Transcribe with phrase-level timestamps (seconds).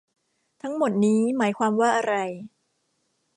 [0.61, 2.13] ทั้งหมดนี้หมายความว่าอะไร